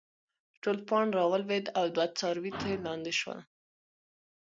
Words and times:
ټول 0.61 0.77
پاڼ 0.87 1.05
راولويد 1.17 1.65
او 1.77 1.85
دوه 1.95 2.05
څاروي 2.19 2.51
ترې 2.59 2.73
لانې 2.85 3.13
شول 3.19 3.39